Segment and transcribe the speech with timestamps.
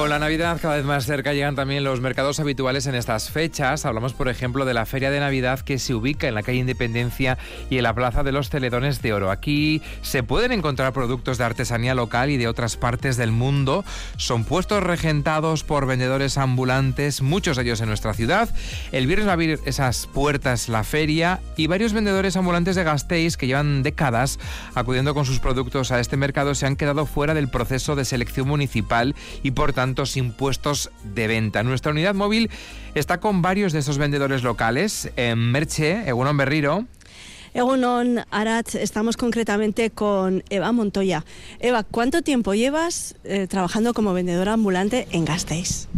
[0.00, 3.84] Con la Navidad cada vez más cerca llegan también los mercados habituales en estas fechas.
[3.84, 7.36] Hablamos, por ejemplo, de la Feria de Navidad que se ubica en la calle Independencia
[7.68, 9.30] y en la Plaza de los Teledones de Oro.
[9.30, 13.84] Aquí se pueden encontrar productos de artesanía local y de otras partes del mundo.
[14.16, 18.48] Son puestos regentados por vendedores ambulantes, muchos de ellos en nuestra ciudad.
[18.92, 23.36] El viernes va a abrir esas puertas la feria y varios vendedores ambulantes de Gasteiz
[23.36, 24.38] que llevan décadas
[24.74, 28.48] acudiendo con sus productos a este mercado se han quedado fuera del proceso de selección
[28.48, 31.64] municipal y por tantos impuestos de venta.
[31.64, 32.48] Nuestra unidad móvil
[32.94, 35.10] está con varios de esos vendedores locales.
[35.16, 36.84] En Merche, Egunon Berriro.
[37.54, 41.24] Egunon Arat, estamos concretamente con Eva Montoya.
[41.58, 45.88] Eva, ¿cuánto tiempo llevas eh, trabajando como vendedora ambulante en Gasteiz?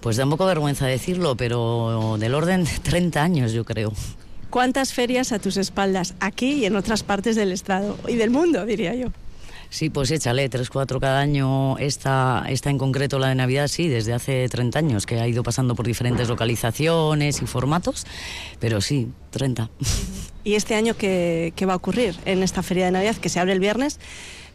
[0.00, 3.94] Pues da un poco vergüenza decirlo, pero del orden de 30 años, yo creo.
[4.50, 8.66] ¿Cuántas ferias a tus espaldas, aquí y en otras partes del Estado y del mundo,
[8.66, 9.08] diría yo?
[9.70, 11.76] Sí, pues échale, tres, cuatro cada año.
[11.78, 15.42] Esta, esta en concreto, la de Navidad, sí, desde hace 30 años, que ha ido
[15.42, 18.06] pasando por diferentes localizaciones y formatos,
[18.60, 19.70] pero sí, 30.
[20.44, 23.40] ¿Y este año qué, qué va a ocurrir en esta feria de Navidad que se
[23.40, 24.00] abre el viernes?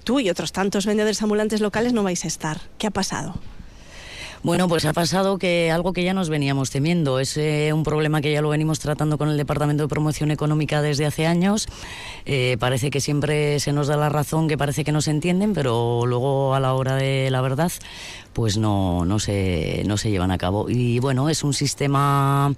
[0.03, 2.59] Tú y otros tantos vendedores ambulantes locales no vais a estar.
[2.77, 3.35] ¿Qué ha pasado?
[4.43, 8.19] Bueno, pues ha pasado que algo que ya nos veníamos temiendo, es eh, un problema
[8.19, 11.69] que ya lo venimos tratando con el Departamento de Promoción Económica desde hace años.
[12.25, 15.53] Eh, parece que siempre se nos da la razón, que parece que no se entienden,
[15.53, 17.71] pero luego a la hora de la verdad,
[18.33, 20.69] pues no, no, se, no se llevan a cabo.
[20.69, 22.53] Y bueno, es un sistema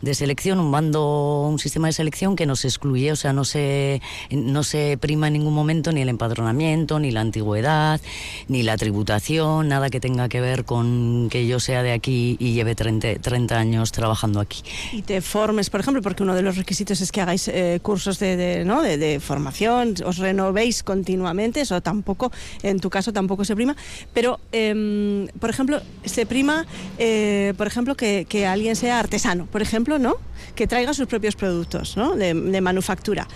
[0.00, 4.00] de selección, un bando, un sistema de selección que nos excluye, o sea, no se,
[4.30, 8.00] no se prima en ningún momento ni el empadronamiento, ni la antigüedad,
[8.48, 12.52] ni la tributación, nada que tenga que ver con que yo sea de aquí y
[12.52, 14.62] lleve 30, 30 años trabajando aquí.
[14.92, 18.18] Y te formes, por ejemplo, porque uno de los requisitos es que hagáis eh, cursos
[18.18, 18.82] de, de, ¿no?
[18.82, 23.76] de, formación, os renovéis continuamente, eso tampoco, en tu caso tampoco se prima,
[24.14, 26.66] pero, eh, por ejemplo, se prima,
[26.98, 30.16] eh, por ejemplo, que, que alguien sea artesano, por ejemplo, ¿no?
[30.54, 32.14] Que traiga sus propios productos ¿no?
[32.16, 33.26] de, de manufactura.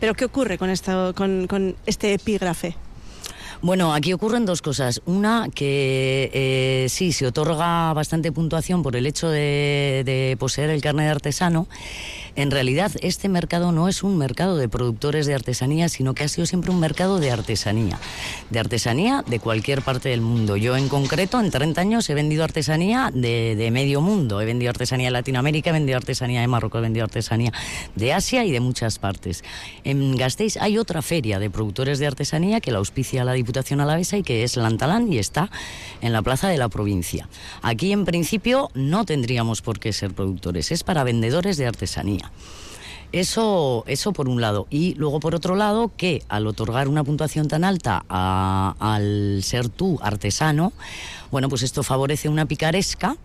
[0.00, 2.76] Pero ¿qué ocurre con, esto, con, con este epígrafe?
[3.64, 5.00] Bueno, aquí ocurren dos cosas.
[5.06, 10.82] Una, que eh, sí, se otorga bastante puntuación por el hecho de, de, poseer el
[10.82, 11.66] carnet de artesano.
[12.36, 16.28] En realidad, este mercado no es un mercado de productores de artesanía, sino que ha
[16.28, 17.98] sido siempre un mercado de artesanía.
[18.50, 20.56] De artesanía de cualquier parte del mundo.
[20.56, 24.40] Yo, en concreto, en 30 años he vendido artesanía de, medio mundo.
[24.40, 27.52] He vendido artesanía de Latinoamérica, he vendido artesanía de Marruecos, he vendido artesanía
[27.94, 29.44] de Asia y de muchas partes.
[29.84, 34.16] En Gasteiz hay otra feria de productores de artesanía que la auspicia la Diputación Alavesa
[34.16, 35.50] y que es Lantalán y está
[36.00, 37.28] en la plaza de la provincia.
[37.62, 42.23] Aquí, en principio, no tendríamos por qué ser productores, es para vendedores de artesanía.
[43.12, 44.66] Eso, eso por un lado.
[44.70, 50.00] Y luego por otro lado, que al otorgar una puntuación tan alta al ser tú
[50.02, 50.72] artesano,
[51.30, 53.16] bueno, pues esto favorece una picaresca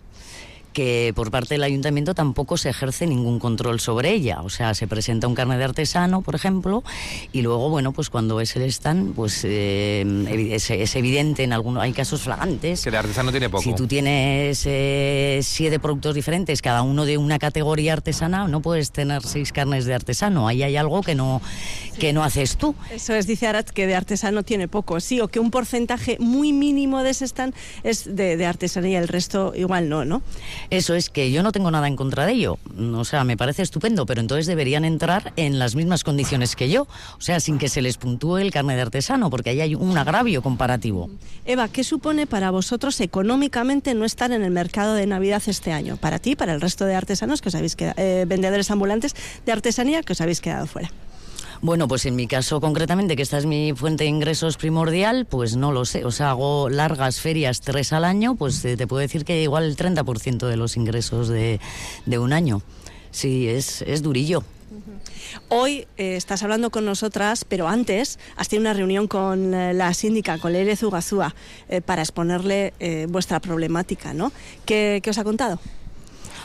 [0.72, 4.42] que por parte del ayuntamiento tampoco se ejerce ningún control sobre ella.
[4.42, 6.82] O sea, se presenta un carnet de artesano, por ejemplo,
[7.32, 10.04] y luego, bueno, pues cuando es el stand, pues eh,
[10.52, 12.82] es, es, evidente en algunos, hay casos flagantes.
[12.82, 13.62] Que de artesano tiene poco.
[13.62, 18.92] Si tú tienes eh, siete productos diferentes, cada uno de una categoría artesana, no puedes
[18.92, 20.48] tener seis carnes de artesano.
[20.48, 21.40] Ahí hay algo que no,
[21.92, 21.98] sí.
[21.98, 22.74] que no haces tú.
[22.90, 26.52] Eso es, dice Arat, que de artesano tiene poco, sí, o que un porcentaje muy
[26.52, 30.22] mínimo de ese stand es de, de artesanía, el resto igual no, ¿no?
[30.68, 32.58] Eso es que yo no tengo nada en contra de ello.
[32.94, 36.82] O sea, me parece estupendo, pero entonces deberían entrar en las mismas condiciones que yo.
[36.82, 39.96] O sea, sin que se les puntúe el carnet de artesano, porque ahí hay un
[39.96, 41.10] agravio comparativo.
[41.44, 45.96] Eva, ¿qué supone para vosotros económicamente no estar en el mercado de Navidad este año?
[45.96, 49.14] Para ti, para el resto de artesanos que os habéis quedado, eh, vendedores ambulantes
[49.46, 50.90] de artesanía que os habéis quedado fuera.
[51.62, 55.56] Bueno, pues en mi caso concretamente, que esta es mi fuente de ingresos primordial, pues
[55.56, 56.06] no lo sé.
[56.06, 59.76] O sea, hago largas ferias, tres al año, pues te puedo decir que igual el
[59.76, 61.60] 30% de los ingresos de,
[62.18, 62.62] un año.
[63.10, 64.42] Sí, es, es durillo.
[65.48, 69.92] Hoy eh, estás hablando con nosotras, pero antes has tenido una reunión con eh, la
[69.92, 71.34] síndica, con Leire Zugazúa,
[71.68, 74.32] eh, para exponerle eh, vuestra problemática, ¿no?
[74.64, 75.60] ¿Qué, ¿Qué os ha contado?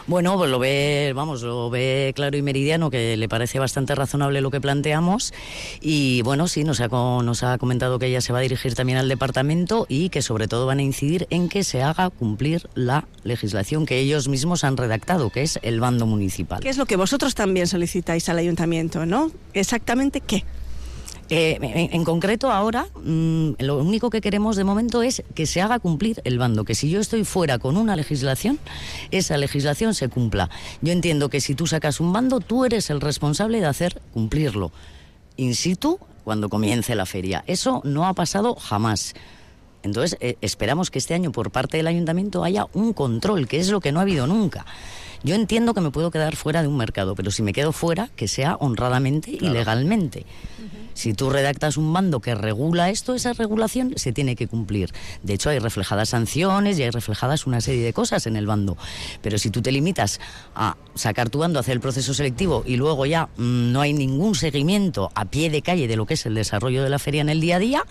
[0.07, 4.40] Bueno, pues lo ve, vamos, lo ve claro y meridiano, que le parece bastante razonable
[4.40, 5.34] lo que planteamos.
[5.81, 9.00] Y bueno, sí, nos ha, nos ha comentado que ella se va a dirigir también
[9.00, 13.07] al departamento y que sobre todo van a incidir en que se haga cumplir la
[13.24, 16.60] legislación que ellos mismos han redactado, que es el bando municipal.
[16.60, 19.31] ¿Qué es lo que vosotros también solicitáis al ayuntamiento, no?
[19.54, 20.44] ¿Exactamente qué?
[21.30, 25.60] Eh, en, en, concreto, ahora mmm, lo único que queremos de momento es que se
[25.60, 28.60] haga cumplir el bando, que si yo estoy fuera con una legislación,
[29.10, 30.51] esa legislación se cumpla.
[30.81, 34.72] Yo entiendo que si tú sacas un bando, tú eres el responsable de hacer cumplirlo
[35.38, 37.44] in situ cuando comience la feria.
[37.48, 39.13] Eso no ha pasado jamás.
[39.83, 43.69] Entonces, eh, esperamos que este año por parte del ayuntamiento haya un control, que es
[43.69, 44.66] lo que no ha habido nunca.
[45.25, 48.12] Yo entiendo que me puedo quedar fuera de un mercado, pero si me quedo fuera,
[48.16, 50.24] que sea honradamente y legalmente.
[50.94, 54.94] Si tú redactas un mando que regula esto, esa regulación se tiene que cumplir.
[55.24, 58.77] De hecho, hay reflejadas sanciones y hay reflejadas una serie de cosas en el bando.
[59.24, 60.22] Pero si tú te limitas
[60.54, 64.36] a sacar tu bando, hacer el proceso selectivo y luego ya mm, no hay ningún
[64.36, 67.30] seguimiento a pie de calle de lo que es el desarrollo de la feria en
[67.30, 67.83] el día a día,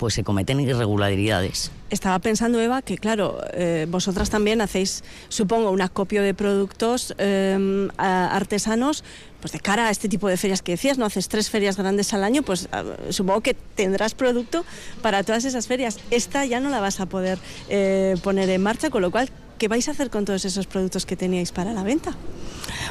[0.00, 1.70] pues se cometen irregularidades.
[1.90, 6.32] Estaba pensando, Eva, que claro, eh, vosotras también hacéis, supongo, un acopio de
[6.70, 9.04] productos eh, artesanos,
[9.40, 11.04] pues de cara a este tipo de ferias que decías, ¿no?
[11.04, 14.64] Haces tres ferias grandes al año, pues ah, supongo que tendrás producto
[15.02, 15.98] para todas esas ferias.
[16.10, 17.38] Esta ya no la vas a poder
[17.68, 21.06] eh, poner en marcha, con lo cual, ¿qué vais a hacer con todos esos productos
[21.06, 22.14] que teníais para la venta?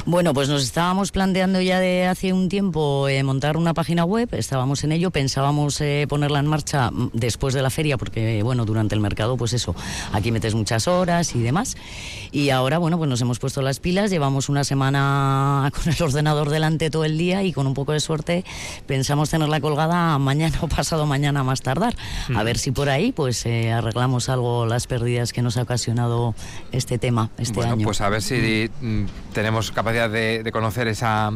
[0.06, 4.28] Bueno, pues nos estábamos planteando ya de hace un tiempo eh, montar una página web,
[4.32, 8.64] estábamos en ello, pensábamos eh, ponerla en marcha mm, después de la feria, porque bueno,
[8.64, 9.74] durante el mercado, pues eso,
[10.12, 11.76] aquí metes muchas horas y demás.
[12.32, 16.50] Y ahora, bueno, pues nos hemos puesto las pilas, llevamos una semana con el ordenador
[16.50, 18.44] delante todo el día y con un poco de suerte
[18.86, 21.94] pensamos tenerla colgada mañana o pasado mañana más tardar.
[22.34, 26.34] A ver si por ahí pues eh, arreglamos algo las pérdidas que nos ha ocasionado
[26.72, 27.84] este tema este bueno, año.
[27.84, 31.32] Pues a ver si mm, tenemos capacidad de, de conocer esa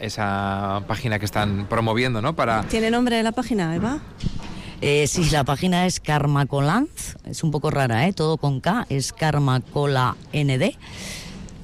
[0.00, 2.36] esa página que están promoviendo, ¿no?
[2.36, 4.00] Para ¿Tiene nombre la página, Eva?
[4.82, 8.12] Eh, sí, la página es Karmacolanz, es un poco rara, ¿eh?
[8.12, 9.14] todo con K, es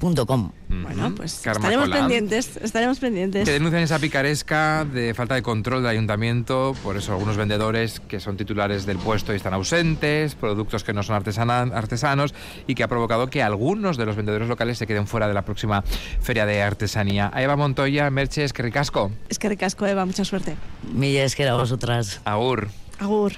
[0.03, 0.51] karmacoland.com.
[0.69, 3.45] Bueno, pues estaremos pendientes, estaremos pendientes.
[3.45, 8.19] Que denuncian esa picaresca de falta de control del ayuntamiento, por eso algunos vendedores que
[8.19, 12.33] son titulares del puesto y están ausentes, productos que no son artesana- artesanos
[12.67, 15.43] y que ha provocado que algunos de los vendedores locales se queden fuera de la
[15.45, 15.83] próxima
[16.21, 17.31] feria de artesanía.
[17.33, 19.11] A Eva Montoya, Merche, es que ricasco.
[19.29, 20.55] Es que ricasco, Eva, mucha suerte.
[20.93, 22.21] Millas que a vosotras.
[22.25, 22.69] Agur.
[22.99, 23.33] Agur.